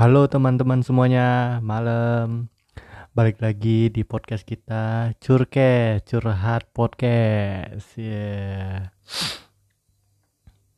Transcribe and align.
Halo 0.00 0.24
teman-teman 0.32 0.80
semuanya, 0.80 1.60
malam. 1.60 2.48
Balik 3.12 3.36
lagi 3.44 3.92
di 3.92 4.00
podcast 4.00 4.48
kita, 4.48 5.12
Curke, 5.20 6.00
Curhat 6.08 6.72
Podcast. 6.72 8.00
Yeah. 8.00 8.96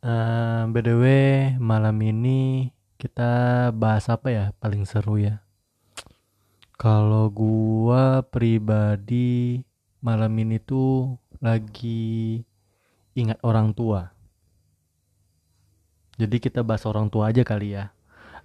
Uh, 0.02 0.66
by 0.74 0.82
the 0.82 0.98
way, 0.98 1.54
malam 1.62 2.02
ini 2.02 2.74
kita 2.98 3.70
bahas 3.70 4.10
apa 4.10 4.26
ya 4.34 4.44
paling 4.58 4.82
seru 4.90 5.22
ya? 5.22 5.38
Kalau 6.74 7.30
gua 7.30 8.26
pribadi 8.26 9.62
malam 10.02 10.34
ini 10.34 10.58
tuh 10.58 11.14
lagi 11.38 12.42
ingat 13.14 13.38
orang 13.46 13.70
tua. 13.70 14.10
Jadi 16.18 16.42
kita 16.42 16.66
bahas 16.66 16.82
orang 16.90 17.06
tua 17.06 17.30
aja 17.30 17.46
kali 17.46 17.78
ya 17.78 17.94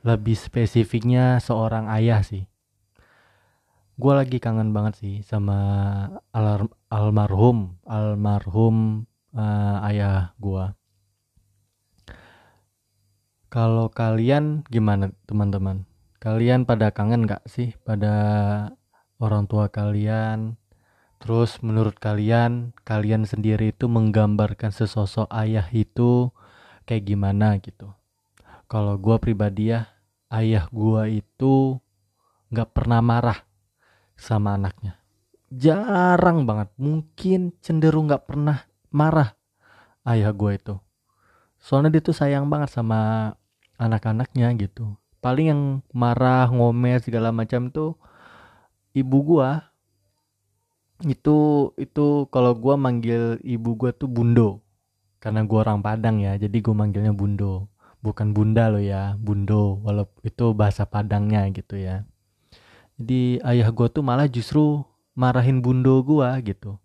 lebih 0.05 0.37
spesifiknya 0.37 1.41
seorang 1.41 1.89
ayah 1.93 2.21
sih. 2.21 2.45
Gue 3.97 4.13
lagi 4.13 4.37
kangen 4.37 4.75
banget 4.77 5.01
sih 5.01 5.15
sama 5.25 5.57
al 6.29 6.69
almarhum 6.93 7.81
almarhum 7.89 9.09
uh, 9.33 9.81
ayah 9.89 10.37
gue 10.37 10.77
kalau 13.47 13.89
kalian 13.89 14.61
gimana 14.69 15.09
teman-teman? 15.25 15.89
Kalian 16.21 16.69
pada 16.69 16.93
kangen 16.93 17.25
gak 17.25 17.41
sih 17.49 17.73
pada 17.81 18.13
orang 19.17 19.49
tua 19.49 19.71
kalian? 19.73 20.61
Terus 21.17 21.57
menurut 21.65 21.97
kalian 21.97 22.77
kalian 22.85 23.25
sendiri 23.25 23.73
itu 23.73 23.89
menggambarkan 23.89 24.69
sesosok 24.69 25.25
ayah 25.33 25.65
itu 25.73 26.29
kayak 26.85 27.09
gimana 27.09 27.57
gitu 27.57 27.96
kalau 28.67 28.99
gue 28.99 29.15
pribadi 29.23 29.71
ya 29.71 29.87
ayah 30.27 30.67
gue 30.75 31.23
itu 31.23 31.79
nggak 32.51 32.75
pernah 32.75 32.99
marah 32.99 33.39
sama 34.19 34.59
anaknya. 34.59 34.99
Jarang 35.47 36.43
banget. 36.43 36.69
Mungkin 36.75 37.55
cenderung 37.63 38.11
nggak 38.11 38.27
pernah 38.27 38.67
marah 38.91 39.31
ayah 40.03 40.35
gue 40.35 40.51
itu. 40.51 40.75
Soalnya 41.57 41.97
dia 41.97 42.03
tuh 42.03 42.15
sayang 42.15 42.51
banget 42.51 42.75
sama 42.75 43.31
anak-anaknya 43.79 44.51
gitu. 44.59 44.99
Paling 45.23 45.47
yang 45.47 45.61
marah 45.95 46.51
ngomel 46.51 46.99
segala 46.99 47.31
macam 47.31 47.71
tuh 47.71 47.95
ibu 48.91 49.17
gue 49.23 49.49
itu 51.07 51.71
itu 51.77 52.05
kalau 52.33 52.51
gue 52.51 52.75
manggil 52.75 53.39
ibu 53.47 53.79
gue 53.79 53.95
tuh 53.95 54.11
bundo. 54.11 54.59
Karena 55.23 55.47
gue 55.47 55.55
orang 55.55 55.79
Padang 55.79 56.19
ya 56.19 56.35
jadi 56.35 56.59
gue 56.59 56.75
manggilnya 56.75 57.15
bundo 57.15 57.71
bukan 58.07 58.31
bunda 58.31 58.71
lo 58.71 58.79
ya 58.79 59.19
bundo 59.19 59.83
walaupun 59.83 60.23
itu 60.23 60.45
bahasa 60.55 60.87
Padangnya 60.87 61.43
gitu 61.51 61.75
ya. 61.75 62.07
Jadi 62.95 63.43
ayah 63.43 63.69
gue 63.69 63.87
tuh 63.91 64.01
malah 64.01 64.25
justru 64.31 64.87
marahin 65.13 65.59
bundo 65.59 65.99
gue 66.01 66.29
gitu. 66.47 66.79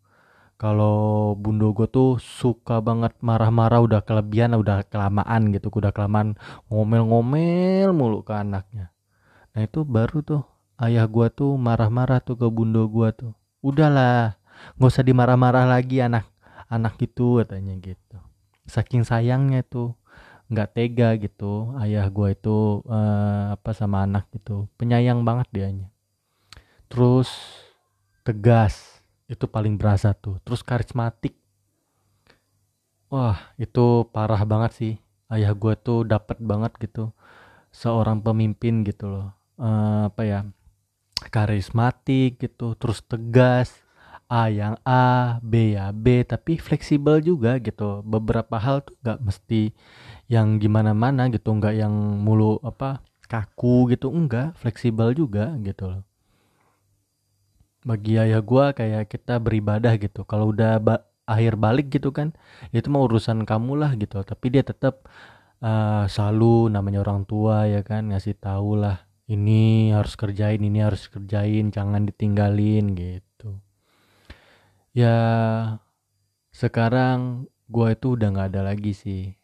Kalau 0.59 1.35
bundo 1.39 1.71
gue 1.75 1.87
tuh 1.91 2.19
suka 2.23 2.79
banget 2.83 3.15
marah-marah 3.23 3.83
udah 3.83 4.01
kelebihan 4.03 4.55
udah 4.55 4.87
kelamaan 4.87 5.51
gitu 5.51 5.71
udah 5.71 5.91
kelamaan 5.91 6.39
ngomel-ngomel 6.69 7.95
mulu 7.95 8.23
ke 8.27 8.35
anaknya. 8.35 8.91
Nah 9.55 9.61
itu 9.63 9.83
baru 9.87 10.23
tuh 10.23 10.43
ayah 10.83 11.07
gue 11.07 11.27
tuh 11.31 11.55
marah-marah 11.55 12.23
tuh 12.23 12.39
ke 12.39 12.47
bundo 12.51 12.87
gue 12.91 13.09
tuh. 13.15 13.33
Udahlah 13.63 14.39
nggak 14.79 14.91
usah 14.91 15.03
dimarah-marah 15.07 15.67
lagi 15.67 15.99
anak 16.03 16.29
anak 16.73 16.97
itu 17.01 17.43
katanya 17.43 17.75
gitu. 17.81 18.19
Saking 18.65 19.03
sayangnya 19.03 19.67
tuh 19.67 19.99
nggak 20.53 20.77
tega 20.77 21.17
gitu. 21.17 21.73
Ayah 21.81 22.05
gue 22.13 22.37
itu 22.37 22.85
uh, 22.85 23.57
apa 23.57 23.73
sama 23.73 24.05
anak 24.05 24.29
gitu. 24.37 24.69
Penyayang 24.77 25.25
banget 25.25 25.49
dianya. 25.49 25.89
Terus 26.93 27.33
tegas. 28.21 29.01
Itu 29.25 29.49
paling 29.49 29.81
berasa 29.81 30.13
tuh. 30.13 30.37
Terus 30.45 30.61
karismatik. 30.61 31.33
Wah 33.09 33.57
itu 33.57 34.05
parah 34.13 34.45
banget 34.45 34.73
sih. 34.77 34.95
Ayah 35.33 35.57
gue 35.57 35.73
tuh 35.81 36.05
dapat 36.05 36.37
banget 36.37 36.77
gitu. 36.77 37.17
Seorang 37.73 38.21
pemimpin 38.21 38.85
gitu 38.85 39.09
loh. 39.09 39.33
Uh, 39.57 40.13
apa 40.13 40.23
ya? 40.29 40.41
Karismatik 41.33 42.45
gitu. 42.45 42.77
Terus 42.77 43.01
tegas. 43.01 43.73
A 44.33 44.49
yang 44.49 44.81
A 44.85 45.37
B 45.45 45.77
ya 45.77 45.93
B. 45.93 46.25
Tapi 46.25 46.61
fleksibel 46.61 47.25
juga 47.25 47.57
gitu. 47.61 48.05
Beberapa 48.05 48.57
hal 48.61 48.85
tuh 48.85 48.97
gak 49.01 49.21
mesti 49.21 49.73
yang 50.33 50.57
gimana 50.57 50.97
mana 50.97 51.29
gitu 51.29 51.53
nggak 51.53 51.77
yang 51.77 51.93
mulu 52.25 52.57
apa 52.65 53.05
kaku 53.29 53.93
gitu 53.93 54.09
enggak 54.09 54.57
fleksibel 54.57 55.13
juga 55.13 55.53
gitu 55.61 55.93
loh. 55.93 56.03
Bagi 57.85 58.17
ayah 58.17 58.41
gue 58.41 58.65
kayak 58.73 59.13
kita 59.13 59.37
beribadah 59.37 59.93
gitu 60.01 60.25
kalau 60.25 60.57
udah 60.57 60.81
ba 60.81 61.05
akhir 61.29 61.61
balik 61.61 61.93
gitu 61.93 62.11
kan 62.17 62.33
itu 62.73 62.89
mau 62.89 63.05
urusan 63.07 63.45
kamu 63.45 63.79
lah 63.79 63.93
gitu 63.95 64.21
tapi 64.27 64.51
dia 64.51 64.67
tetap 64.67 65.07
uh, 65.63 66.05
selalu 66.11 66.73
namanya 66.73 67.05
orang 67.05 67.23
tua 67.29 67.69
ya 67.69 67.85
kan 67.85 68.11
ngasih 68.11 68.35
tahu 68.41 68.81
lah 68.81 69.05
ini 69.29 69.93
harus 69.93 70.17
kerjain 70.17 70.61
ini 70.61 70.81
harus 70.81 71.07
kerjain 71.13 71.69
jangan 71.69 72.09
ditinggalin 72.09 72.97
gitu. 72.97 73.61
Ya 74.97 75.17
sekarang 76.53 77.49
gue 77.69 77.89
itu 77.97 78.17
udah 78.17 78.29
nggak 78.33 78.49
ada 78.53 78.63
lagi 78.73 78.93
sih 78.93 79.42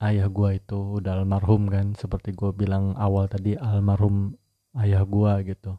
ayah 0.00 0.28
gue 0.32 0.56
itu 0.56 1.00
udah 1.00 1.20
almarhum 1.20 1.68
kan 1.68 1.92
seperti 1.92 2.32
gue 2.32 2.50
bilang 2.56 2.96
awal 2.96 3.28
tadi 3.28 3.54
almarhum 3.56 4.32
ayah 4.80 5.04
gue 5.04 5.32
gitu. 5.52 5.76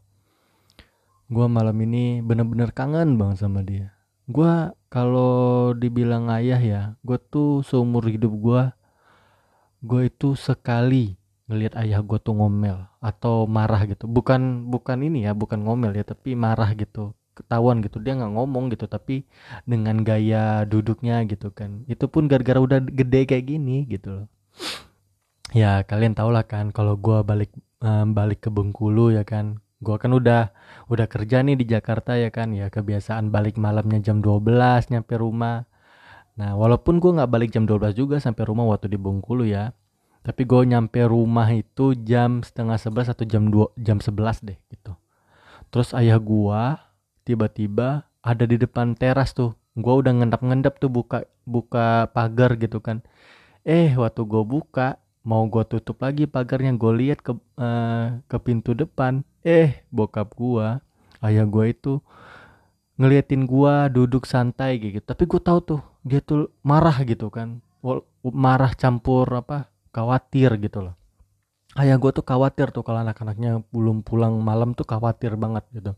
Gue 1.31 1.45
malam 1.49 1.75
ini 1.81 2.21
bener-bener 2.21 2.69
kangen 2.75 3.17
banget 3.17 3.37
sama 3.41 3.65
dia. 3.65 3.97
Gue 4.29 4.69
kalau 4.93 5.73
dibilang 5.73 6.29
ayah 6.29 6.61
ya 6.61 6.81
gue 7.01 7.17
tuh 7.17 7.65
seumur 7.65 8.05
hidup 8.05 8.33
gue 8.37 8.63
gue 9.81 10.01
itu 10.05 10.37
sekali 10.37 11.17
ngelihat 11.49 11.73
ayah 11.81 12.05
gue 12.05 12.19
tuh 12.21 12.37
ngomel 12.37 12.85
atau 13.01 13.49
marah 13.49 13.89
gitu. 13.89 14.05
Bukan 14.05 14.69
bukan 14.69 15.01
ini 15.01 15.25
ya 15.25 15.33
bukan 15.33 15.65
ngomel 15.65 15.97
ya 15.97 16.05
tapi 16.05 16.37
marah 16.37 16.69
gitu 16.77 17.17
ketahuan 17.41 17.81
gitu. 17.81 17.97
Dia 17.97 18.13
nggak 18.15 18.33
ngomong 18.37 18.69
gitu 18.71 18.85
tapi 18.85 19.25
dengan 19.65 20.05
gaya 20.05 20.63
duduknya 20.69 21.25
gitu 21.25 21.49
kan. 21.51 21.83
Itu 21.89 22.07
pun 22.07 22.29
gara-gara 22.29 22.61
udah 22.61 22.79
gede 22.85 23.25
kayak 23.25 23.45
gini 23.49 23.89
gitu 23.89 24.23
loh. 24.23 24.27
Ya 25.51 25.83
kalian 25.83 26.15
tau 26.15 26.31
lah 26.31 26.47
kan 26.47 26.71
kalau 26.71 26.95
gue 26.95 27.19
balik 27.27 27.51
um, 27.83 28.15
balik 28.15 28.47
ke 28.47 28.49
Bengkulu 28.53 29.11
ya 29.11 29.27
kan. 29.27 29.59
Gue 29.81 29.97
kan 29.97 30.13
udah 30.13 30.53
udah 30.87 31.07
kerja 31.09 31.41
nih 31.41 31.57
di 31.59 31.65
Jakarta 31.67 32.15
ya 32.15 32.29
kan. 32.31 32.55
Ya 32.55 32.71
kebiasaan 32.71 33.33
balik 33.33 33.59
malamnya 33.59 33.99
jam 33.99 34.23
12 34.23 34.93
nyampe 34.93 35.17
rumah. 35.19 35.67
Nah 36.39 36.55
walaupun 36.55 37.03
gue 37.03 37.11
nggak 37.17 37.31
balik 37.31 37.49
jam 37.51 37.67
12 37.67 37.97
juga 37.97 38.21
sampai 38.23 38.47
rumah 38.47 38.63
waktu 38.69 38.87
di 38.93 38.97
Bengkulu 39.01 39.43
ya. 39.43 39.75
Tapi 40.21 40.45
gue 40.45 40.61
nyampe 40.69 41.01
rumah 41.09 41.49
itu 41.49 41.97
jam 41.97 42.45
setengah 42.45 42.77
sebelas 42.77 43.09
atau 43.09 43.25
jam 43.25 43.49
dua 43.49 43.73
jam 43.73 43.97
sebelas 43.97 44.37
deh 44.45 44.55
gitu. 44.69 44.93
Terus 45.73 45.97
ayah 45.97 46.21
gue 46.21 46.63
tiba-tiba 47.31 48.11
ada 48.19 48.43
di 48.43 48.59
depan 48.59 48.99
teras 48.99 49.31
tuh. 49.31 49.55
Gue 49.79 50.03
udah 50.03 50.11
ngendap-ngendap 50.11 50.83
tuh 50.83 50.91
buka 50.91 51.23
buka 51.47 52.11
pagar 52.11 52.59
gitu 52.59 52.83
kan. 52.83 52.99
Eh 53.63 53.95
waktu 53.95 54.27
gue 54.27 54.43
buka 54.43 54.99
mau 55.23 55.47
gue 55.47 55.63
tutup 55.63 56.03
lagi 56.03 56.27
pagarnya 56.27 56.75
gue 56.75 56.91
lihat 56.91 57.23
ke 57.23 57.31
uh, 57.55 58.19
ke 58.27 58.37
pintu 58.43 58.75
depan. 58.75 59.23
Eh 59.47 59.79
bokap 59.95 60.35
gue 60.35 60.67
ayah 61.23 61.47
gue 61.47 61.65
itu 61.71 62.03
ngeliatin 62.99 63.47
gue 63.47 63.73
duduk 63.95 64.27
santai 64.27 64.75
gitu. 64.83 64.99
Tapi 64.99 65.23
gue 65.23 65.39
tahu 65.39 65.59
tuh 65.63 65.81
dia 66.03 66.19
tuh 66.19 66.51
marah 66.67 66.99
gitu 67.07 67.31
kan. 67.31 67.63
Marah 68.27 68.75
campur 68.75 69.25
apa 69.31 69.71
khawatir 69.95 70.59
gitu 70.59 70.91
loh. 70.91 70.95
Ayah 71.79 71.95
gue 71.95 72.11
tuh 72.11 72.27
khawatir 72.27 72.75
tuh 72.75 72.83
kalau 72.83 72.99
anak-anaknya 72.99 73.63
belum 73.71 74.03
pulang 74.03 74.43
malam 74.43 74.75
tuh 74.75 74.83
khawatir 74.83 75.39
banget 75.39 75.63
gitu 75.71 75.95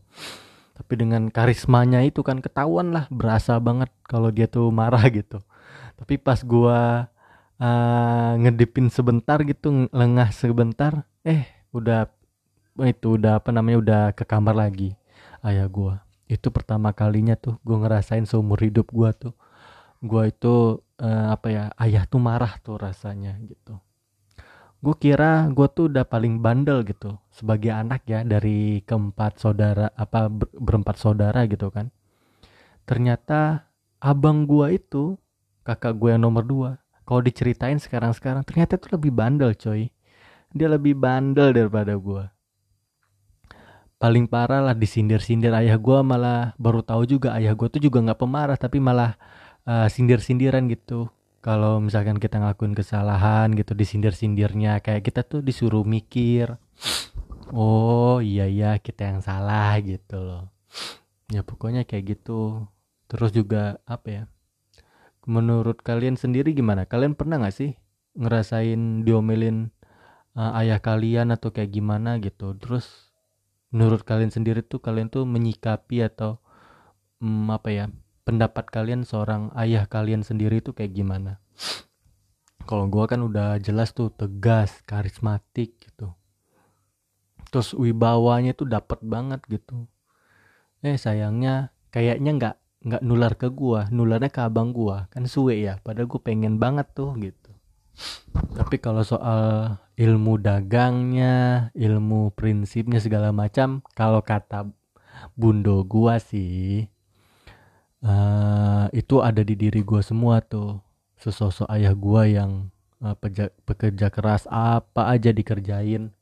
tapi 0.74 0.98
dengan 0.98 1.30
karismanya 1.30 2.02
itu 2.02 2.26
kan 2.26 2.42
ketahuan 2.42 2.90
lah 2.90 3.06
berasa 3.08 3.56
banget 3.62 3.90
kalau 4.10 4.34
dia 4.34 4.50
tuh 4.50 4.68
marah 4.74 5.06
gitu. 5.18 5.38
Tapi 5.94 6.18
pas 6.18 6.42
gua 6.42 7.08
uh, 7.62 8.32
ngedipin 8.42 8.90
sebentar 8.90 9.38
gitu 9.46 9.86
lengah 9.94 10.34
sebentar 10.34 11.06
eh 11.22 11.46
udah 11.70 12.10
itu 12.82 13.14
udah 13.14 13.38
apa 13.38 13.54
namanya 13.54 13.78
udah 13.78 14.02
ke 14.18 14.26
kamar 14.26 14.58
lagi 14.58 14.98
ayah 15.46 15.70
gua. 15.70 16.02
Itu 16.26 16.50
pertama 16.50 16.90
kalinya 16.90 17.38
tuh 17.38 17.62
gua 17.62 17.86
ngerasain 17.86 18.26
seumur 18.26 18.58
hidup 18.58 18.90
gua 18.90 19.14
tuh. 19.14 19.38
Gua 20.02 20.26
itu 20.28 20.82
uh, 20.98 21.26
apa 21.30 21.46
ya 21.48 21.64
ayah 21.78 22.04
tuh 22.04 22.18
marah 22.18 22.58
tuh 22.60 22.76
rasanya 22.76 23.38
gitu 23.46 23.78
gue 24.84 24.96
kira 25.00 25.48
gue 25.48 25.66
tuh 25.72 25.88
udah 25.88 26.04
paling 26.04 26.44
bandel 26.44 26.84
gitu 26.84 27.16
sebagai 27.32 27.72
anak 27.72 28.04
ya 28.04 28.20
dari 28.20 28.84
keempat 28.84 29.40
saudara 29.40 29.88
apa 29.96 30.28
ber, 30.28 30.52
berempat 30.52 31.00
saudara 31.00 31.48
gitu 31.48 31.72
kan. 31.72 31.88
Ternyata 32.84 33.72
abang 34.04 34.44
gue 34.44 34.76
itu 34.76 35.16
kakak 35.64 35.96
gue 35.96 36.12
yang 36.12 36.28
nomor 36.28 36.44
dua 36.44 36.70
kalau 37.08 37.24
diceritain 37.24 37.80
sekarang-sekarang 37.80 38.44
ternyata 38.44 38.76
itu 38.76 38.92
lebih 38.92 39.12
bandel 39.16 39.56
coy. 39.56 39.88
Dia 40.52 40.68
lebih 40.68 40.94
bandel 41.00 41.56
daripada 41.56 41.96
gue 41.96 42.34
paling 44.04 44.28
parah 44.28 44.60
lah 44.60 44.76
disindir-sindir 44.76 45.48
ayah 45.56 45.80
gue 45.80 45.98
malah 46.04 46.52
baru 46.60 46.84
tahu 46.84 47.08
juga 47.08 47.32
ayah 47.40 47.56
gue 47.56 47.68
tuh 47.72 47.80
juga 47.80 48.04
nggak 48.04 48.20
pemarah 48.20 48.58
tapi 48.60 48.76
malah 48.76 49.16
uh, 49.64 49.88
sindir-sindiran 49.88 50.68
gitu 50.68 51.08
kalau 51.44 51.76
misalkan 51.76 52.16
kita 52.16 52.40
ngakuin 52.40 52.72
kesalahan 52.72 53.52
gitu 53.52 53.76
disindir-sindirnya 53.76 54.80
kayak 54.80 55.04
kita 55.04 55.20
tuh 55.28 55.44
disuruh 55.44 55.84
mikir 55.84 56.56
oh 57.52 58.24
iya 58.24 58.48
iya 58.48 58.80
kita 58.80 59.12
yang 59.12 59.20
salah 59.20 59.76
gitu 59.84 60.24
loh. 60.24 60.48
Ya 61.28 61.44
pokoknya 61.44 61.84
kayak 61.84 62.16
gitu. 62.16 62.64
Terus 63.12 63.30
juga 63.36 63.76
apa 63.84 64.08
ya 64.08 64.22
menurut 65.28 65.84
kalian 65.84 66.16
sendiri 66.16 66.56
gimana? 66.56 66.88
Kalian 66.88 67.12
pernah 67.12 67.36
nggak 67.36 67.52
sih 67.52 67.76
ngerasain 68.16 69.04
diomelin 69.04 69.68
uh, 70.32 70.56
ayah 70.64 70.80
kalian 70.80 71.28
atau 71.28 71.52
kayak 71.52 71.76
gimana 71.76 72.16
gitu? 72.24 72.56
Terus 72.56 73.12
menurut 73.68 74.00
kalian 74.08 74.32
sendiri 74.32 74.64
tuh 74.64 74.80
kalian 74.80 75.12
tuh 75.12 75.28
menyikapi 75.28 76.00
atau 76.08 76.40
um, 77.20 77.52
apa 77.52 77.68
ya 77.68 77.84
pendapat 78.24 78.72
kalian 78.72 79.04
seorang 79.04 79.52
ayah 79.54 79.84
kalian 79.84 80.24
sendiri 80.24 80.64
tuh 80.64 80.72
kayak 80.72 80.96
gimana? 80.96 81.38
Kalau 82.64 82.88
gua 82.88 83.04
kan 83.04 83.20
udah 83.20 83.60
jelas 83.60 83.92
tuh 83.92 84.08
tegas 84.08 84.80
karismatik 84.88 85.76
gitu. 85.84 86.16
Terus 87.52 87.76
wibawanya 87.76 88.56
tuh 88.56 88.66
dapet 88.66 89.04
banget 89.04 89.44
gitu. 89.46 89.84
Eh 90.80 90.96
sayangnya 90.96 91.76
kayaknya 91.92 92.30
nggak 92.34 92.56
nggak 92.84 93.02
nular 93.04 93.32
ke 93.36 93.52
gua 93.52 93.88
nularnya 93.92 94.32
ke 94.32 94.40
abang 94.40 94.72
gua. 94.72 95.12
Kan 95.12 95.28
suwe 95.28 95.60
ya 95.60 95.76
padahal 95.84 96.08
gua 96.08 96.20
pengen 96.24 96.56
banget 96.56 96.88
tuh 96.96 97.12
gitu. 97.20 97.52
Tapi 98.56 98.80
kalau 98.80 99.04
soal 99.04 99.76
ilmu 99.94 100.40
dagangnya 100.40 101.68
ilmu 101.76 102.32
prinsipnya 102.34 102.98
segala 102.98 103.30
macam 103.30 103.84
kalau 103.94 104.24
kata 104.24 104.72
bundo 105.36 105.84
gua 105.86 106.18
sih 106.18 106.90
uh, 108.04 108.86
itu 108.92 109.24
ada 109.24 109.40
di 109.40 109.56
diri 109.56 109.80
gua 109.80 110.04
semua 110.04 110.44
tuh. 110.44 110.78
Sesosok 111.16 111.64
ayah 111.72 111.96
gua 111.96 112.28
yang 112.28 112.68
uh, 113.00 113.16
peja, 113.16 113.48
pekerja 113.64 114.12
keras 114.12 114.44
apa 114.52 115.08
aja 115.08 115.32
dikerjain. 115.32 116.12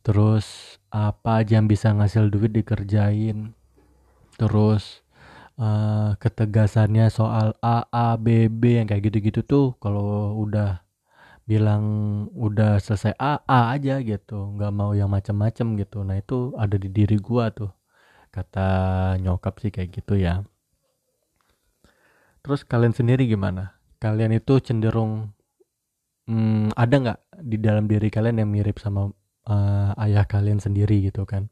Terus 0.00 0.80
apa 0.88 1.44
aja 1.44 1.60
yang 1.60 1.68
bisa 1.68 1.92
ngasil 1.92 2.32
duit 2.32 2.56
dikerjain. 2.56 3.52
Terus 4.40 5.04
uh, 5.60 6.16
ketegasannya 6.16 7.12
soal 7.12 7.52
A 7.60 7.84
A 7.92 8.16
B 8.16 8.48
B 8.48 8.80
yang 8.80 8.88
kayak 8.88 9.12
gitu-gitu 9.12 9.44
tuh 9.44 9.66
kalau 9.78 10.40
udah 10.40 10.80
bilang 11.44 11.84
udah 12.32 12.80
selesai 12.80 13.12
A 13.20 13.44
A 13.44 13.76
aja 13.76 14.00
gitu. 14.00 14.56
Nggak 14.56 14.72
mau 14.72 14.96
yang 14.96 15.12
macam-macam 15.12 15.66
gitu. 15.76 16.00
Nah 16.00 16.16
itu 16.16 16.56
ada 16.56 16.80
di 16.80 16.88
diri 16.88 17.20
gua 17.20 17.52
tuh. 17.52 17.68
Kata 18.32 18.68
nyokap 19.20 19.60
sih 19.60 19.68
kayak 19.68 20.00
gitu 20.00 20.16
ya 20.16 20.42
terus 22.44 22.60
kalian 22.68 22.92
sendiri 22.92 23.24
gimana? 23.24 23.80
Kalian 23.96 24.36
itu 24.36 24.60
cenderung 24.60 25.32
hmm, 26.28 26.76
ada 26.76 26.94
nggak 27.00 27.18
di 27.40 27.56
dalam 27.56 27.88
diri 27.88 28.12
kalian 28.12 28.44
yang 28.44 28.52
mirip 28.52 28.76
sama 28.76 29.08
uh, 29.48 29.90
ayah 30.04 30.28
kalian 30.28 30.60
sendiri 30.60 31.00
gitu 31.08 31.24
kan? 31.24 31.48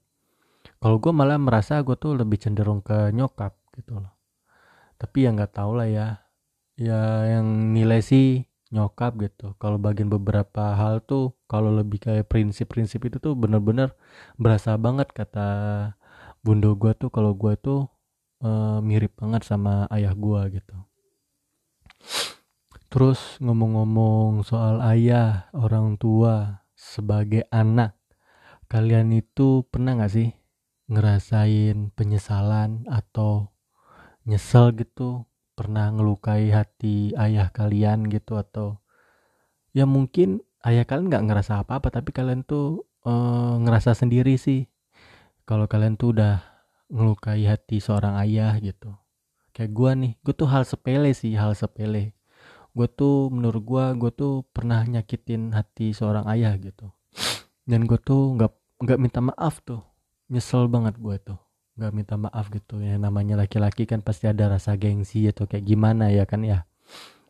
Kalau 0.83 1.01
gue 1.01 1.13
malah 1.15 1.41
merasa 1.41 1.81
gue 1.81 1.97
tuh 1.97 2.19
lebih 2.19 2.37
cenderung 2.43 2.85
ke 2.85 3.09
nyokap 3.15 3.57
gitu 3.73 4.03
loh. 4.03 4.13
Tapi 5.01 5.25
ya 5.25 5.31
nggak 5.33 5.55
tau 5.57 5.73
lah 5.79 5.89
ya. 5.89 6.07
Ya 6.77 7.01
yang 7.39 7.73
nilai 7.73 8.03
sih 8.03 8.45
nyokap 8.73 9.15
gitu. 9.23 9.55
Kalau 9.61 9.77
bagian 9.79 10.09
beberapa 10.11 10.75
hal 10.75 11.05
tuh 11.05 11.37
kalau 11.47 11.71
lebih 11.71 12.03
kayak 12.03 12.27
prinsip-prinsip 12.27 12.99
itu 13.05 13.21
tuh 13.21 13.37
bener-bener 13.37 13.95
berasa 14.41 14.75
banget 14.81 15.13
kata 15.13 15.49
bundo 16.43 16.75
gue 16.75 16.93
tuh. 16.99 17.13
Kalau 17.15 17.37
gue 17.37 17.55
tuh 17.61 17.92
uh, 18.43 18.79
mirip 18.85 19.15
banget 19.17 19.47
sama 19.47 19.87
ayah 19.95 20.13
gue 20.13 20.61
gitu. 20.61 20.77
Terus 22.93 23.41
ngomong-ngomong 23.41 24.45
soal 24.45 24.85
ayah 24.85 25.49
orang 25.57 25.97
tua 25.97 26.67
sebagai 26.77 27.49
anak 27.49 27.97
kalian 28.69 29.17
itu 29.17 29.65
pernah 29.65 29.97
gak 29.97 30.13
sih 30.13 30.29
ngerasain 30.93 31.89
penyesalan 31.97 32.85
atau 32.91 33.55
nyesel 34.29 34.77
gitu? 34.77 35.25
Pernah 35.57 35.93
ngelukai 35.93 36.53
hati 36.53 37.17
ayah 37.17 37.49
kalian 37.49 38.09
gitu 38.09 38.37
atau 38.37 38.81
ya 39.73 39.89
mungkin 39.89 40.45
ayah 40.65 40.85
kalian 40.85 41.09
nggak 41.13 41.27
ngerasa 41.29 41.65
apa-apa 41.65 41.93
tapi 41.93 42.13
kalian 42.13 42.45
tuh 42.45 42.89
uh, 43.09 43.57
ngerasa 43.57 43.97
sendiri 43.97 44.37
sih. 44.37 44.69
Kalau 45.49 45.69
kalian 45.69 45.97
tuh 45.97 46.17
udah 46.17 46.52
ngelukai 46.93 47.49
hati 47.49 47.81
seorang 47.81 48.21
ayah 48.21 48.53
gitu. 48.61 48.93
Kayak 49.57 49.73
gue 49.73 49.91
nih 49.97 50.13
gue 50.21 50.35
tuh 50.37 50.49
hal 50.53 50.69
sepele 50.69 51.17
sih 51.17 51.33
hal 51.33 51.57
sepele. 51.57 52.13
Gue 52.77 52.89
tuh 52.89 53.33
menurut 53.33 53.65
gue 53.65 53.85
gue 53.97 54.11
tuh 54.13 54.45
pernah 54.53 54.85
nyakitin 54.85 55.57
hati 55.57 55.97
seorang 55.97 56.29
ayah 56.29 56.53
gitu. 56.61 56.93
Dan 57.65 57.89
gue 57.89 57.97
tuh 57.97 58.37
nggak 58.37 58.53
nggak 58.85 58.99
minta 59.01 59.21
maaf 59.25 59.65
tuh. 59.65 59.81
Nyesel 60.29 60.69
banget 60.69 61.01
gue 61.01 61.17
tuh 61.21 61.41
nggak 61.81 61.93
minta 61.97 62.15
maaf 62.21 62.53
gitu. 62.53 62.81
Ya 62.85 63.01
namanya 63.01 63.41
laki-laki 63.41 63.89
kan 63.89 64.05
pasti 64.05 64.29
ada 64.29 64.53
rasa 64.53 64.77
gengsi 64.77 65.25
atau 65.29 65.49
kayak 65.49 65.65
gimana 65.65 66.13
ya 66.13 66.29
kan 66.29 66.45
ya. 66.45 66.69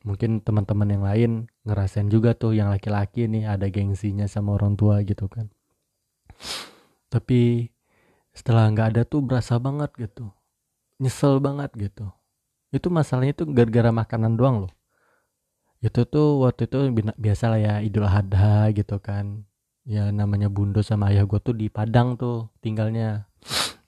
Mungkin 0.03 0.43
teman-teman 0.43 0.89
yang 0.91 1.05
lain 1.07 1.31
ngerasain 1.63 2.11
juga 2.11 2.35
tuh 2.35 2.59
yang 2.59 2.75
laki-laki 2.75 3.31
nih 3.31 3.47
ada 3.47 3.71
gengsinya 3.71 4.27
sama 4.27 4.59
orang 4.59 4.75
tua 4.75 4.99
gitu 5.07 5.31
kan. 5.31 5.47
Tapi 7.07 7.72
setelah 8.33 8.69
nggak 8.73 8.97
ada 8.97 9.03
tuh 9.05 9.21
berasa 9.21 9.61
banget 9.61 9.93
gitu. 10.01 10.33
Nyesel 11.01 11.39
banget 11.39 11.71
gitu. 11.77 12.09
Itu 12.73 12.89
masalahnya 12.89 13.37
tuh 13.37 13.53
gara-gara 13.53 13.93
makanan 13.93 14.37
doang 14.41 14.67
loh. 14.67 14.73
Itu 15.85 16.09
tuh 16.09 16.41
waktu 16.41 16.71
itu 16.71 16.79
biasa 17.21 17.53
lah 17.53 17.61
ya 17.61 17.75
idul 17.85 18.09
adha 18.09 18.73
gitu 18.73 18.97
kan. 18.99 19.45
Ya 19.85 20.09
namanya 20.15 20.47
bundo 20.47 20.81
sama 20.81 21.11
ayah 21.11 21.27
gue 21.27 21.41
tuh 21.43 21.53
di 21.53 21.69
Padang 21.69 22.17
tuh 22.17 22.49
tinggalnya. 22.65 23.29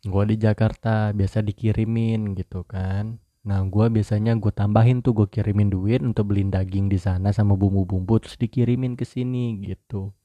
Gue 0.05 0.25
di 0.29 0.37
Jakarta 0.37 1.17
biasa 1.17 1.41
dikirimin 1.41 2.37
gitu 2.37 2.67
kan. 2.69 3.23
Nah 3.45 3.61
gue 3.65 3.87
biasanya 3.93 4.37
gue 4.37 4.53
tambahin 4.53 5.01
tuh 5.05 5.13
gue 5.13 5.29
kirimin 5.29 5.69
duit 5.69 6.01
untuk 6.01 6.33
beliin 6.33 6.49
daging 6.49 6.89
di 6.89 6.97
sana 6.97 7.29
sama 7.33 7.57
bumbu-bumbu 7.57 8.21
terus 8.21 8.41
dikirimin 8.41 8.97
ke 8.97 9.05
sini 9.05 9.61
gitu 9.61 10.17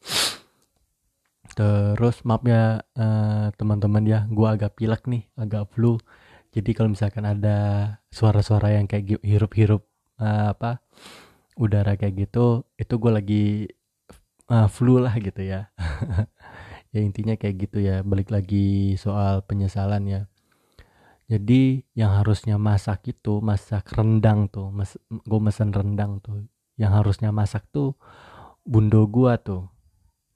terus 1.54 2.22
maaf 2.26 2.44
ya 2.46 2.82
uh, 2.98 3.48
teman-teman 3.56 4.04
ya 4.06 4.20
gue 4.30 4.48
agak 4.48 4.78
pilek 4.78 5.06
nih 5.10 5.24
agak 5.38 5.70
flu. 5.74 5.98
Jadi 6.50 6.74
kalau 6.74 6.90
misalkan 6.94 7.30
ada 7.30 7.58
suara-suara 8.10 8.74
yang 8.74 8.90
kayak 8.90 9.22
hirup-hirup 9.22 9.86
uh, 10.18 10.54
apa 10.58 10.82
udara 11.60 11.94
kayak 12.00 12.30
gitu 12.30 12.66
itu 12.80 12.94
gue 12.98 13.12
lagi 13.12 13.46
uh, 14.50 14.68
flu 14.72 15.02
lah 15.02 15.14
gitu 15.18 15.42
ya. 15.44 15.70
Ya 16.90 17.06
intinya 17.06 17.38
kayak 17.38 17.70
gitu 17.70 17.86
ya 17.86 18.02
balik 18.02 18.34
lagi 18.34 18.98
soal 18.98 19.46
penyesalan 19.46 20.10
ya. 20.10 20.22
Jadi 21.30 21.86
yang 21.94 22.18
harusnya 22.18 22.58
masak 22.58 23.06
itu 23.14 23.38
masak 23.46 23.94
rendang 23.94 24.50
tuh 24.50 24.74
mas 24.74 24.98
gue 25.06 25.38
mesen 25.38 25.70
rendang 25.70 26.18
tuh. 26.18 26.50
Yang 26.82 26.92
harusnya 26.98 27.30
masak 27.30 27.70
tuh 27.70 27.94
bundo 28.66 29.06
gua 29.10 29.38
tuh 29.38 29.70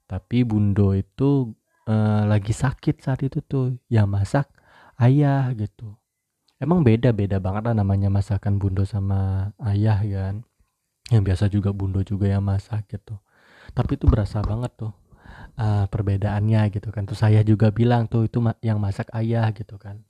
tapi 0.04 0.44
bundo 0.44 0.92
itu 0.92 1.56
uh, 1.88 2.22
lagi 2.28 2.52
sakit 2.52 3.00
saat 3.00 3.20
itu 3.24 3.40
tuh. 3.44 3.76
Yang 3.88 4.08
masak 4.08 4.46
ayah 5.00 5.48
gitu. 5.56 5.96
Emang 6.60 6.86
beda 6.86 7.10
beda 7.12 7.42
banget 7.42 7.72
lah 7.72 7.74
namanya 7.76 8.08
masakan 8.08 8.60
bundo 8.60 8.84
sama 8.84 9.52
ayah 9.64 10.00
kan. 10.00 10.44
Yang 11.12 11.22
biasa 11.24 11.44
juga 11.52 11.70
bundo 11.72 12.00
juga 12.00 12.28
yang 12.30 12.44
masak 12.44 12.88
gitu. 12.88 13.20
Tapi 13.72 13.96
itu 13.96 14.06
berasa 14.08 14.40
banget 14.44 14.72
tuh 14.76 14.92
uh, 15.58 15.84
perbedaannya 15.88 16.72
gitu 16.72 16.88
kan. 16.92 17.04
Tuh 17.08 17.18
saya 17.18 17.40
juga 17.44 17.72
bilang 17.72 18.08
tuh 18.08 18.28
itu 18.28 18.40
yang 18.64 18.80
masak 18.80 19.08
ayah 19.12 19.50
gitu 19.52 19.76
kan. 19.76 20.04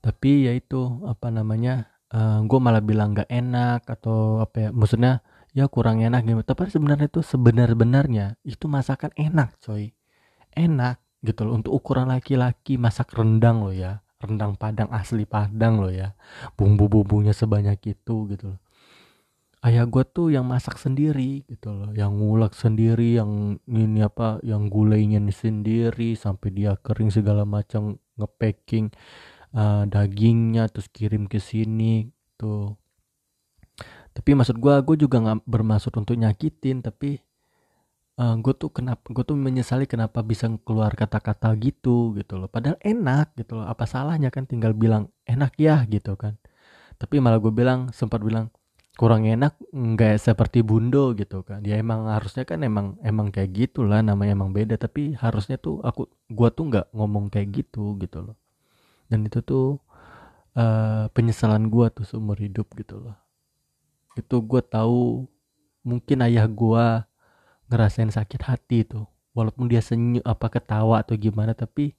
Tapi 0.00 0.46
ya 0.46 0.52
itu 0.54 1.02
apa 1.02 1.34
namanya 1.34 1.90
uh, 2.14 2.38
eh, 2.38 2.46
gue 2.46 2.58
malah 2.62 2.78
bilang 2.78 3.10
gak 3.10 3.26
enak 3.26 3.82
atau 3.90 4.38
apa 4.38 4.56
ya. 4.56 4.70
Maksudnya 4.70 5.18
ya 5.56 5.72
kurang 5.72 6.04
enak 6.04 6.28
gitu. 6.28 6.44
Tapi 6.44 6.68
sebenarnya 6.68 7.08
itu 7.08 7.24
sebenar-benarnya 7.24 8.36
itu 8.44 8.68
masakan 8.68 9.16
enak 9.16 9.56
coy. 9.64 9.96
Enak 10.52 11.00
gitu 11.24 11.48
loh. 11.48 11.56
Untuk 11.56 11.72
ukuran 11.72 12.12
laki-laki 12.12 12.76
masak 12.76 13.16
rendang 13.16 13.64
loh 13.64 13.72
ya. 13.72 14.04
Rendang 14.20 14.60
padang 14.60 14.92
asli 14.92 15.24
padang 15.24 15.80
loh 15.80 15.88
ya. 15.88 16.12
Bumbu-bumbunya 16.60 17.32
sebanyak 17.32 17.80
itu 17.96 18.28
gitu 18.28 18.52
loh. 18.52 18.60
Ayah 19.64 19.88
gue 19.88 20.04
tuh 20.04 20.28
yang 20.30 20.44
masak 20.44 20.76
sendiri 20.76 21.48
gitu 21.48 21.72
loh. 21.72 21.90
Yang 21.96 22.12
ngulek 22.20 22.52
sendiri 22.52 23.16
yang 23.16 23.56
ini 23.64 24.04
apa 24.04 24.36
yang 24.44 24.68
gulainya 24.68 25.24
sendiri 25.32 26.12
sampai 26.14 26.52
dia 26.52 26.76
kering 26.76 27.08
segala 27.08 27.48
macam 27.48 27.96
ngepacking 28.20 28.92
uh, 29.56 29.88
dagingnya 29.88 30.68
terus 30.68 30.92
kirim 30.92 31.24
ke 31.26 31.40
sini 31.40 32.12
tuh 32.36 32.76
tapi 34.16 34.32
maksud 34.32 34.56
gue 34.56 34.74
gue 34.80 34.96
juga 35.04 35.20
nggak 35.20 35.44
bermaksud 35.44 35.92
untuk 35.92 36.16
nyakitin 36.16 36.80
tapi 36.80 37.20
uh, 38.16 38.32
eh, 38.32 38.34
gue 38.40 38.54
tuh 38.56 38.72
kenapa 38.72 39.04
gue 39.12 39.24
tuh 39.28 39.36
menyesali 39.36 39.84
kenapa 39.84 40.24
bisa 40.24 40.48
keluar 40.64 40.92
kata-kata 40.96 41.52
gitu 41.60 42.16
gitu 42.16 42.40
loh. 42.40 42.48
Padahal 42.48 42.80
enak 42.80 43.36
gitu 43.36 43.60
loh. 43.60 43.66
Apa 43.68 43.84
salahnya 43.84 44.32
kan 44.32 44.48
tinggal 44.48 44.72
bilang 44.72 45.12
enak 45.28 45.52
ya 45.60 45.84
gitu 45.88 46.16
kan. 46.16 46.40
Tapi 46.96 47.20
malah 47.20 47.38
gue 47.40 47.52
bilang 47.52 47.92
sempat 47.92 48.24
bilang 48.24 48.48
kurang 48.96 49.28
enak 49.28 49.52
nggak 49.76 50.16
seperti 50.16 50.64
bundo 50.64 51.12
gitu 51.12 51.44
kan. 51.44 51.60
Ya 51.60 51.76
emang 51.76 52.08
harusnya 52.08 52.48
kan 52.48 52.64
emang 52.64 52.96
emang 53.04 53.28
kayak 53.28 53.52
gitulah 53.52 54.00
namanya 54.00 54.32
emang 54.32 54.56
beda. 54.56 54.80
Tapi 54.80 55.12
harusnya 55.20 55.60
tuh 55.60 55.84
aku 55.84 56.08
gua 56.32 56.48
tuh 56.48 56.72
nggak 56.72 56.86
ngomong 56.96 57.28
kayak 57.28 57.52
gitu 57.52 58.00
gitu 58.00 58.32
loh. 58.32 58.36
Dan 59.12 59.28
itu 59.28 59.44
tuh 59.44 59.78
uh, 60.56 61.06
penyesalan 61.12 61.68
gua 61.68 61.92
tuh 61.92 62.08
seumur 62.08 62.40
hidup 62.40 62.72
gitu 62.80 62.96
loh 63.04 63.25
itu 64.16 64.36
gua 64.40 64.64
tahu 64.64 65.28
mungkin 65.86 66.24
ayah 66.26 66.48
gua 66.48 67.06
ngerasain 67.70 68.10
sakit 68.10 68.40
hati 68.46 68.86
tuh. 68.86 69.06
Walaupun 69.36 69.68
dia 69.68 69.84
senyum 69.84 70.24
apa 70.24 70.48
ketawa 70.48 71.04
atau 71.04 71.12
gimana 71.12 71.52
tapi 71.52 71.92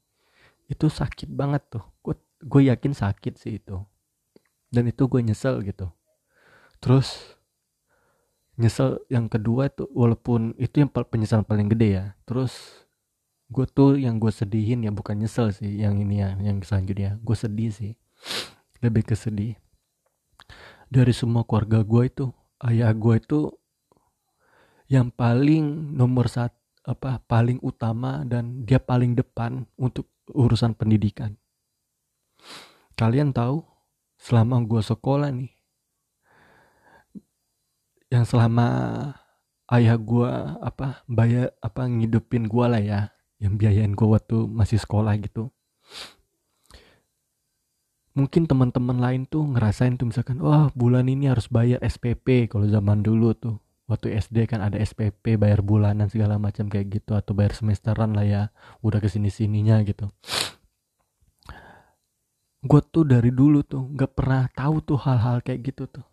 itu 0.65 0.89
sakit 0.89 1.29
banget 1.29 1.61
tuh. 1.69 1.85
Gue 2.01 2.17
gue 2.41 2.61
yakin 2.73 2.97
sakit 2.97 3.37
sih 3.37 3.61
itu. 3.61 3.77
Dan 4.73 4.89
itu 4.89 5.05
gue 5.05 5.21
nyesel 5.21 5.61
gitu. 5.61 5.93
Terus 6.81 7.37
nyesel 8.57 9.05
yang 9.13 9.29
kedua 9.29 9.69
itu 9.69 9.85
walaupun 9.93 10.57
itu 10.57 10.81
yang 10.81 10.89
penyesalan 10.89 11.45
paling 11.45 11.69
gede 11.69 12.01
ya. 12.01 12.05
Terus 12.25 12.83
gue 13.53 13.69
tuh 13.69 14.01
yang 14.01 14.17
gue 14.17 14.33
sedihin 14.33 14.83
ya 14.83 14.91
bukan 14.91 15.21
nyesel 15.21 15.53
sih 15.53 15.77
yang 15.77 16.01
ini 16.01 16.25
ya 16.25 16.33
yang 16.41 16.57
selanjutnya. 16.65 17.21
Gue 17.21 17.37
sedih 17.37 17.69
sih. 17.69 17.93
Lebih 18.81 19.13
ke 19.13 19.15
sedih 19.17 19.57
dari 20.87 21.11
semua 21.11 21.43
keluarga 21.43 21.83
gue 21.83 22.03
itu 22.07 22.25
ayah 22.63 22.91
gue 22.95 23.15
itu 23.19 23.51
yang 24.87 25.11
paling 25.11 25.95
nomor 25.95 26.31
satu 26.31 26.55
apa 26.87 27.19
paling 27.27 27.59
utama 27.59 28.23
dan 28.23 28.63
dia 28.63 28.79
paling 28.79 29.11
depan 29.11 29.67
untuk 29.75 30.07
urusan 30.31 30.71
pendidikan. 30.71 31.35
Kalian 32.95 33.35
tahu 33.35 33.59
selama 34.15 34.63
gue 34.63 34.79
sekolah 34.79 35.29
nih 35.35 35.51
yang 38.07 38.23
selama 38.23 38.67
ayah 39.67 39.99
gue 39.99 40.31
apa 40.63 41.03
bayar 41.11 41.51
apa 41.59 41.83
ngidupin 41.91 42.47
gue 42.47 42.65
lah 42.65 42.79
ya 42.81 43.01
yang 43.37 43.59
biayain 43.59 43.91
gue 43.91 44.07
waktu 44.07 44.47
masih 44.47 44.79
sekolah 44.79 45.13
gitu 45.19 45.51
mungkin 48.17 48.49
teman-teman 48.49 48.97
lain 48.97 49.29
tuh 49.29 49.45
ngerasain 49.45 49.93
tuh 50.01 50.09
misalkan 50.09 50.41
wah 50.41 50.73
bulan 50.73 51.05
ini 51.05 51.29
harus 51.29 51.45
bayar 51.45 51.77
SPP 51.85 52.49
kalau 52.49 52.65
zaman 52.65 53.05
dulu 53.05 53.37
tuh. 53.37 53.61
Waktu 53.87 54.19
SD 54.19 54.51
kan 54.51 54.59
ada 54.59 54.75
SPP 54.83 55.39
bayar 55.39 55.63
bulanan 55.63 56.11
segala 56.11 56.35
macam 56.35 56.67
kayak 56.67 56.91
gitu 56.91 57.15
atau 57.15 57.31
bayar 57.31 57.55
semesteran 57.55 58.11
lah 58.11 58.27
ya 58.27 58.41
udah 58.83 58.99
ke 58.99 59.07
sini 59.07 59.31
sininya 59.31 59.79
gitu. 59.85 60.11
Gue 62.67 62.81
tuh 62.83 63.07
dari 63.07 63.31
dulu 63.31 63.63
tuh 63.63 63.87
nggak 63.87 64.11
pernah 64.11 64.43
tahu 64.51 64.83
tuh 64.83 64.99
hal-hal 64.99 65.39
kayak 65.39 65.71
gitu 65.71 65.87
tuh. 65.87 66.03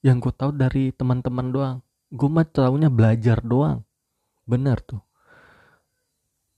Yang 0.00 0.30
gue 0.30 0.32
tahu 0.40 0.50
dari 0.56 0.88
teman-teman 0.96 1.52
doang. 1.52 1.76
Gue 2.08 2.32
mah 2.32 2.48
tahunya 2.48 2.88
belajar 2.88 3.44
doang. 3.44 3.84
Bener 4.48 4.80
tuh. 4.80 5.04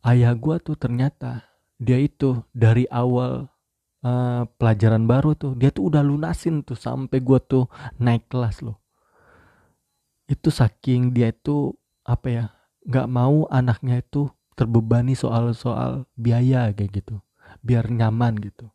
Ayah 0.07 0.39
gue 0.39 0.55
tuh 0.63 0.79
ternyata 0.79 1.51
dia 1.83 1.99
itu 1.99 2.47
dari 2.55 2.87
awal 2.95 3.51
uh, 4.05 4.45
pelajaran 4.61 5.09
baru 5.09 5.33
tuh 5.35 5.57
dia 5.57 5.73
tuh 5.73 5.89
udah 5.91 6.05
lunasin 6.05 6.61
tuh 6.61 6.77
sampai 6.77 7.19
gue 7.25 7.41
tuh 7.41 7.65
naik 7.97 8.29
kelas 8.29 8.61
loh. 8.61 8.79
Itu 10.29 10.53
saking 10.53 11.17
dia 11.17 11.33
itu 11.33 11.73
apa 12.05 12.29
ya 12.29 12.45
nggak 12.85 13.09
mau 13.09 13.49
anaknya 13.49 14.05
itu 14.05 14.29
terbebani 14.55 15.17
soal-soal 15.17 16.05
biaya 16.15 16.71
kayak 16.77 17.03
gitu 17.03 17.17
biar 17.65 17.89
nyaman 17.89 18.37
gitu. 18.45 18.69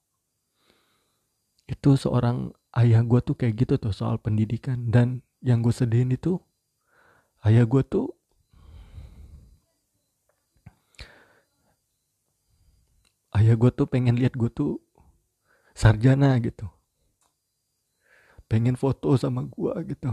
Itu 1.70 1.94
seorang 1.94 2.50
ayah 2.74 3.06
gue 3.06 3.22
tuh 3.22 3.38
kayak 3.38 3.54
gitu 3.66 3.74
tuh 3.78 3.94
soal 3.94 4.18
pendidikan. 4.18 4.90
Dan 4.90 5.22
yang 5.46 5.62
gue 5.62 5.72
sedihin 5.72 6.10
itu 6.12 6.42
ayah 7.46 7.64
gue 7.64 7.86
tuh 7.86 8.12
ayah 13.38 13.56
gue 13.56 13.72
tuh 13.72 13.88
pengen 13.88 14.20
lihat 14.20 14.36
gue 14.36 14.50
tuh 14.52 14.84
sarjana 15.80 16.36
gitu. 16.44 16.68
Pengen 18.52 18.76
foto 18.76 19.16
sama 19.16 19.48
gue 19.48 19.72
gitu. 19.96 20.12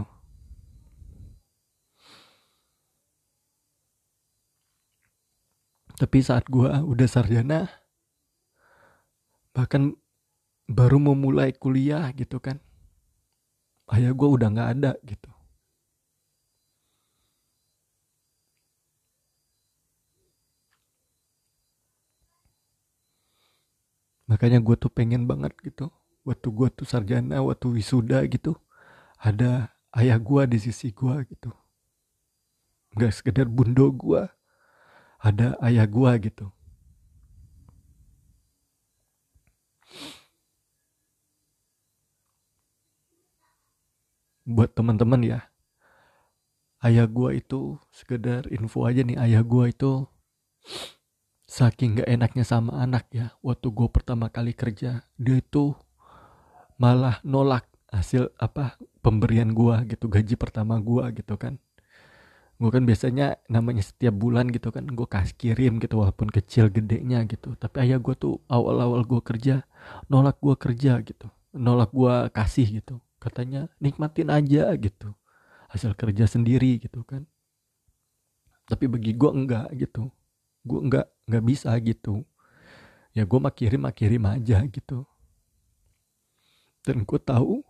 Tapi 5.97 6.17
saat 6.23 6.45
gue 6.47 6.69
udah 6.69 7.07
sarjana 7.09 7.67
bahkan 9.57 9.97
baru 10.69 11.01
memulai 11.01 11.49
kuliah 11.57 12.13
gitu 12.13 12.37
kan 12.37 12.61
ayah 13.89 14.13
gue 14.13 14.29
udah 14.29 14.53
nggak 14.53 14.69
ada 14.77 14.91
gitu 15.01 15.33
makanya 24.29 24.59
gue 24.61 24.75
tuh 24.77 24.91
pengen 24.91 25.23
banget 25.29 25.53
gitu. 25.63 25.89
Waktu 26.27 26.47
gue 26.51 26.67
tuh 26.77 26.85
sarjana 26.87 27.39
waktu 27.39 27.67
wisuda 27.79 28.19
gitu 28.27 28.59
ada 29.17 29.71
ayah 29.95 30.19
gue 30.19 30.41
di 30.51 30.57
sisi 30.59 30.91
gue 30.91 31.15
gitu. 31.31 31.49
Nggak 32.95 33.13
sekedar 33.15 33.47
bundo 33.47 33.87
gue 33.95 34.21
ada 35.23 35.55
ayah 35.63 35.87
gue 35.87 36.11
gitu. 36.27 36.45
Buat 44.47 44.71
teman-teman 44.79 45.21
ya 45.27 45.39
ayah 46.85 47.07
gua 47.09 47.33
itu 47.33 47.81
sekedar 47.89 48.45
info 48.53 48.85
aja 48.85 49.01
nih 49.01 49.17
ayah 49.17 49.41
gua 49.41 49.65
itu 49.73 50.05
saking 51.57 51.97
gak 51.97 52.09
enaknya 52.13 52.45
sama 52.45 52.77
anak 52.77 53.09
ya 53.09 53.33
waktu 53.41 53.73
gua 53.73 53.89
pertama 53.89 54.29
kali 54.29 54.53
kerja 54.53 55.01
dia 55.17 55.37
itu 55.41 55.73
malah 56.77 57.17
nolak 57.25 57.65
hasil 57.89 58.29
apa 58.37 58.77
pemberian 59.01 59.49
gua 59.57 59.81
gitu 59.89 60.05
gaji 60.05 60.37
pertama 60.37 60.77
gua 60.77 61.09
gitu 61.09 61.33
kan. 61.33 61.57
Gue 62.57 62.73
kan 62.73 62.89
biasanya 62.89 63.37
namanya 63.53 63.85
setiap 63.85 64.17
bulan 64.17 64.49
gitu 64.49 64.73
kan 64.73 64.81
gue 64.89 65.05
kasih 65.05 65.37
kirim 65.37 65.77
gitu 65.77 66.01
walaupun 66.01 66.25
kecil 66.33 66.73
gedenya 66.73 67.21
gitu. 67.29 67.53
Tapi 67.53 67.85
ayah 67.85 68.01
gue 68.01 68.17
tuh 68.17 68.41
awal-awal 68.49 69.05
gue 69.05 69.21
kerja 69.21 69.61
nolak 70.09 70.41
gue 70.41 70.57
kerja 70.57 70.97
gitu. 71.05 71.29
Nolak 71.53 71.93
gue 71.93 72.33
kasih 72.33 72.81
gitu. 72.81 72.97
Katanya 73.21 73.69
nikmatin 73.77 74.33
aja 74.33 74.73
gitu. 74.73 75.13
Hasil 75.69 75.93
kerja 75.93 76.25
sendiri 76.25 76.81
gitu 76.81 77.05
kan. 77.05 77.29
Tapi 78.65 78.89
bagi 78.89 79.13
gue 79.13 79.29
enggak 79.29 79.69
gitu 79.77 80.09
gue 80.67 80.79
enggak 80.83 81.07
enggak 81.25 81.43
bisa 81.47 81.71
gitu. 81.79 82.27
Ya 83.15 83.23
gue 83.23 83.39
mah 83.39 83.53
kirim 83.55 83.81
mah 83.87 83.95
kirim 83.95 84.23
aja 84.27 84.61
gitu. 84.67 85.07
Dan 86.83 87.03
gue 87.07 87.19
tahu 87.19 87.63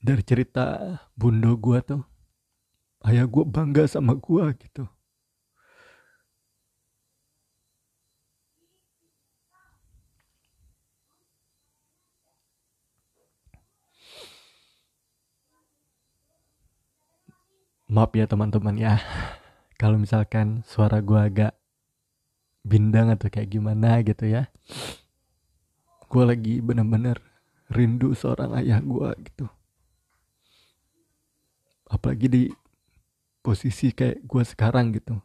dari 0.00 0.24
cerita 0.24 0.96
bundo 1.12 1.52
gue 1.60 1.78
tuh 1.84 2.02
ayah 3.04 3.28
gue 3.28 3.44
bangga 3.44 3.84
sama 3.84 4.16
gue 4.16 4.44
gitu 4.56 4.88
maaf 17.90 18.14
ya 18.14 18.30
teman-teman 18.30 18.78
ya. 18.78 19.02
Kalau 19.74 19.98
misalkan 19.98 20.62
suara 20.62 21.02
gue 21.02 21.18
agak 21.18 21.58
bindang 22.62 23.10
atau 23.10 23.26
kayak 23.26 23.50
gimana 23.50 23.98
gitu 24.06 24.30
ya. 24.30 24.46
Gue 26.06 26.22
lagi 26.22 26.62
bener-bener 26.62 27.18
rindu 27.66 28.14
seorang 28.14 28.54
ayah 28.62 28.78
gue 28.78 29.10
gitu. 29.26 29.50
Apalagi 31.90 32.26
di 32.30 32.42
posisi 33.42 33.90
kayak 33.90 34.22
gue 34.22 34.42
sekarang 34.46 34.94
gitu. 34.94 35.18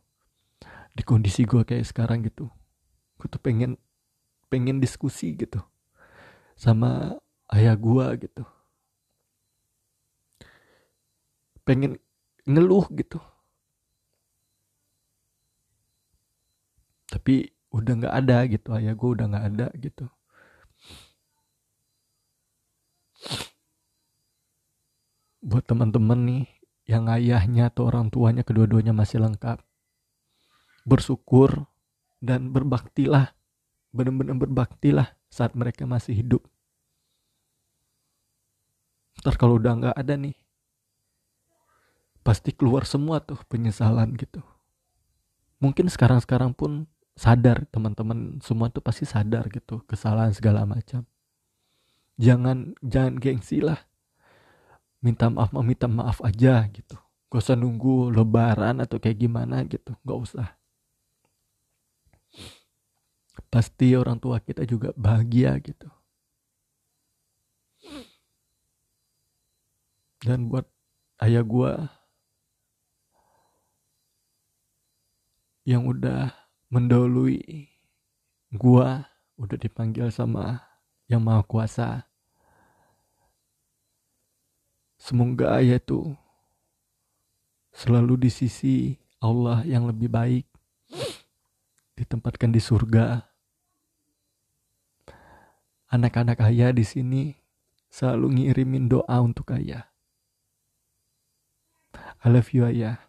Di 0.97 1.05
kondisi 1.05 1.45
gue 1.45 1.61
kayak 1.61 1.85
sekarang 1.85 2.25
gitu. 2.25 2.49
Gue 3.21 3.27
tuh 3.29 3.41
pengen 3.45 3.77
pengen 4.49 4.81
diskusi 4.81 5.37
gitu 5.37 5.61
sama 6.57 7.13
ayah 7.53 7.77
gue 7.77 8.25
gitu. 8.25 8.41
Pengen 11.61 12.01
ngeluh 12.45 12.85
gitu. 12.93 13.17
Tapi 17.09 17.49
udah 17.73 17.93
gak 18.07 18.15
ada 18.15 18.37
gitu 18.47 18.69
ayah 18.77 18.93
gue 18.95 19.09
udah 19.09 19.25
gak 19.29 19.45
ada 19.51 19.67
gitu. 19.77 20.05
Buat 25.45 25.65
teman-teman 25.69 26.19
nih 26.25 26.43
yang 26.85 27.09
ayahnya 27.09 27.73
atau 27.73 27.89
orang 27.89 28.09
tuanya 28.13 28.41
kedua-duanya 28.45 28.93
masih 28.93 29.21
lengkap 29.21 29.61
bersyukur 30.85 31.65
dan 32.21 32.53
berbaktilah 32.53 33.33
benar-benar 33.89 34.37
berbaktilah 34.37 35.07
saat 35.33 35.57
mereka 35.57 35.89
masih 35.89 36.13
hidup. 36.13 36.45
Ntar 39.25 39.33
kalau 39.41 39.57
udah 39.57 39.73
nggak 39.81 39.95
ada 39.97 40.13
nih 40.13 40.37
pasti 42.25 42.49
keluar 42.49 42.89
semua 42.89 43.21
tuh 43.21 43.37
penyesalan 43.45 44.17
gitu. 44.17 44.41
Mungkin 45.61 45.93
sekarang-sekarang 45.93 46.57
pun 46.57 46.89
sadar 47.13 47.69
teman-teman 47.69 48.41
semua 48.41 48.73
tuh 48.73 48.81
pasti 48.81 49.05
sadar 49.05 49.45
gitu 49.53 49.85
kesalahan 49.85 50.33
segala 50.33 50.65
macam. 50.65 51.05
Jangan 52.17 52.73
jangan 52.81 53.21
gengsi 53.21 53.61
lah. 53.61 53.77
Minta 55.05 55.29
maaf 55.29 55.53
minta 55.61 55.85
maaf 55.85 56.17
aja 56.25 56.65
gitu. 56.73 56.97
Gak 57.29 57.45
usah 57.45 57.53
nunggu 57.53 58.09
lebaran 58.09 58.81
atau 58.81 58.97
kayak 58.97 59.21
gimana 59.21 59.61
gitu 59.69 59.93
gak 60.01 60.19
usah. 60.19 60.47
Pasti 63.53 63.93
orang 63.93 64.17
tua 64.17 64.41
kita 64.41 64.65
juga 64.65 64.89
bahagia 64.97 65.61
gitu. 65.61 65.87
Dan 70.25 70.49
buat 70.49 70.65
ayah 71.21 71.45
gua 71.45 71.85
yang 75.65 75.89
udah 75.89 76.29
mendahului 76.69 77.73
gua 78.53 79.09
udah 79.33 79.57
dipanggil 79.57 80.13
sama 80.13 80.61
yang 81.09 81.25
maha 81.25 81.41
kuasa. 81.41 82.05
Semoga 85.01 85.57
ayah 85.57 85.81
tuh 85.81 86.13
selalu 87.73 88.25
di 88.25 88.29
sisi 88.29 88.75
Allah 89.17 89.65
yang 89.65 89.89
lebih 89.89 90.07
baik 90.07 90.45
ditempatkan 91.97 92.53
di 92.53 92.61
surga. 92.61 93.25
Anak-anak 95.89 96.45
ayah 96.45 96.69
di 96.69 96.85
sini 96.85 97.33
selalu 97.89 98.37
ngirimin 98.37 98.85
doa 98.85 99.17
untuk 99.21 99.53
ayah. 99.53 99.89
I 102.21 102.33
love 102.33 102.49
you 102.53 102.65
ayah 102.65 103.04